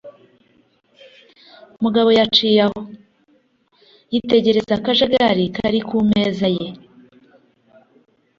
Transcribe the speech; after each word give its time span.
Mugabo 1.83 2.09
yicaye 2.17 2.59
aho, 2.67 2.79
yitegereza 4.13 4.71
akajagari 4.77 5.45
kari 5.55 5.79
ku 5.87 5.97
meza 6.11 6.47
ye. 6.57 6.67